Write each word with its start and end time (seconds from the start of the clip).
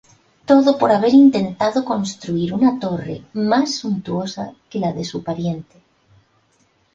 Todo 0.49 0.69
por 0.79 0.89
haber 0.91 1.13
intentado 1.13 1.85
construir 1.85 2.55
una 2.55 2.79
torre 2.79 3.21
más 3.33 3.75
suntuosa 3.75 4.53
que 4.67 4.79
la 4.79 4.93
de 4.93 5.05
su 5.05 5.23
pariente. 5.23 5.77